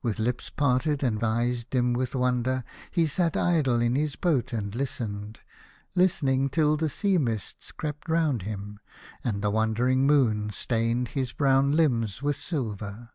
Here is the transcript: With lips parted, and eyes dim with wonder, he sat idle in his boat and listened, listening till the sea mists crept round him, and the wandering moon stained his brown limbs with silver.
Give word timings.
With 0.00 0.20
lips 0.20 0.48
parted, 0.48 1.02
and 1.02 1.24
eyes 1.24 1.64
dim 1.64 1.92
with 1.92 2.14
wonder, 2.14 2.62
he 2.92 3.04
sat 3.04 3.36
idle 3.36 3.80
in 3.80 3.96
his 3.96 4.14
boat 4.14 4.52
and 4.52 4.72
listened, 4.72 5.40
listening 5.96 6.50
till 6.50 6.76
the 6.76 6.88
sea 6.88 7.18
mists 7.18 7.72
crept 7.72 8.08
round 8.08 8.42
him, 8.42 8.78
and 9.24 9.42
the 9.42 9.50
wandering 9.50 10.06
moon 10.06 10.50
stained 10.50 11.08
his 11.18 11.32
brown 11.32 11.72
limbs 11.72 12.22
with 12.22 12.36
silver. 12.36 13.10